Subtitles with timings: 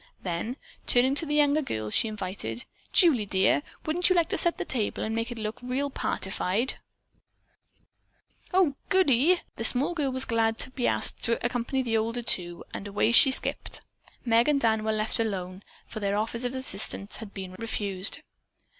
[0.23, 0.57] Then,
[0.87, 4.65] turning to the younger girl, she invited: "Julie, dear, wouldn't you like to set the
[4.65, 6.79] table and make it look real partified?"
[8.51, 12.63] "Oh, goodie!" The small girl was glad to be asked to accompany the older two
[12.73, 13.81] and away she skipped.
[14.25, 18.21] Meg and Dan were left alone, for their offers of assistance had been refused.